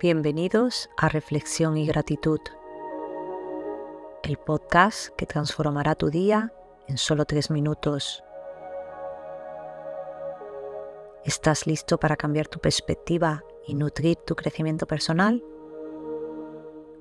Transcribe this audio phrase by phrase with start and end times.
[0.00, 2.38] Bienvenidos a Reflexión y Gratitud,
[4.22, 6.52] el podcast que transformará tu día
[6.86, 8.22] en solo tres minutos.
[11.24, 15.42] ¿Estás listo para cambiar tu perspectiva y nutrir tu crecimiento personal?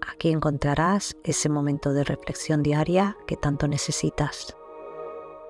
[0.01, 4.57] Aquí encontrarás ese momento de reflexión diaria que tanto necesitas.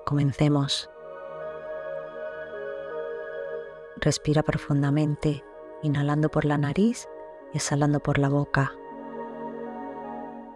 [0.04, 0.90] Comencemos.
[3.96, 5.42] Respira profundamente,
[5.82, 7.08] inhalando por la nariz
[7.54, 8.72] exhalando por la boca.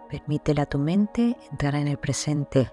[0.09, 2.71] Permítele a tu mente entrar en el presente.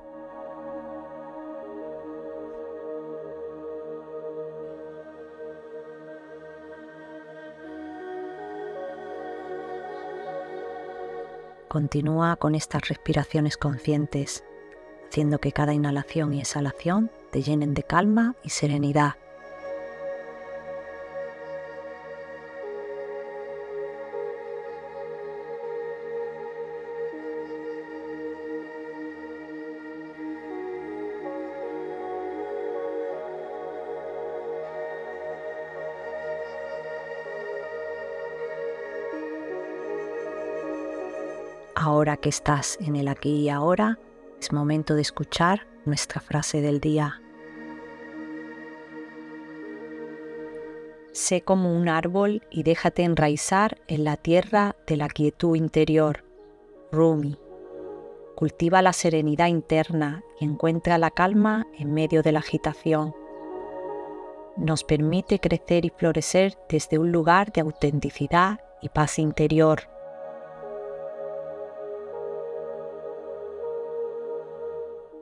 [11.70, 14.42] Continúa con estas respiraciones conscientes,
[15.09, 19.20] haciendo que cada inhalación y exhalación te llenen de calma y serenidad.
[41.74, 43.98] Ahora que estás en el aquí y ahora,
[44.40, 47.20] es momento de escuchar nuestra frase del día.
[51.12, 56.24] Sé como un árbol y déjate enraizar en la tierra de la quietud interior.
[56.92, 57.36] Rumi.
[58.36, 63.14] Cultiva la serenidad interna y encuentra la calma en medio de la agitación.
[64.56, 69.82] Nos permite crecer y florecer desde un lugar de autenticidad y paz interior.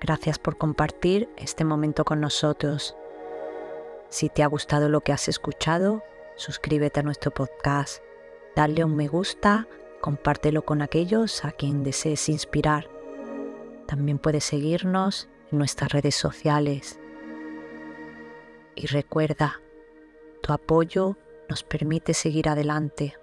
[0.00, 2.96] Gracias por compartir este momento con nosotros.
[4.08, 6.02] Si te ha gustado lo que has escuchado,
[6.36, 8.02] suscríbete a nuestro podcast,
[8.54, 9.66] dale un me gusta,
[10.00, 12.88] compártelo con aquellos a quien desees inspirar.
[13.86, 17.00] También puedes seguirnos en nuestras redes sociales.
[18.76, 19.60] Y recuerda,
[20.42, 21.16] tu apoyo
[21.48, 23.16] nos permite seguir adelante.